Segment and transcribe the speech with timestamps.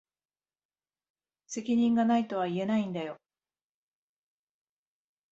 [1.47, 3.21] 責任が無いとは言えないんだよ。